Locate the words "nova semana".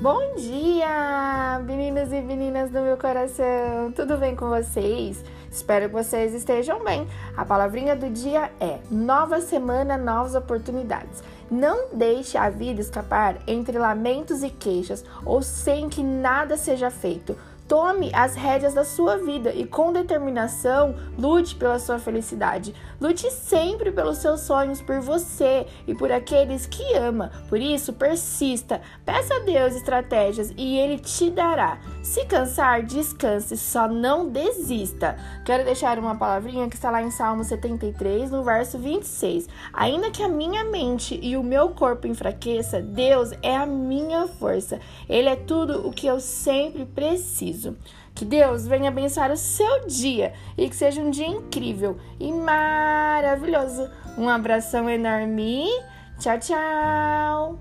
8.88-9.98